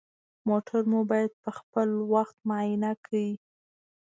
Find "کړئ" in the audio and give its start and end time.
3.03-3.29